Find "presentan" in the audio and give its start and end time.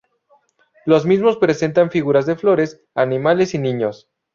1.37-1.91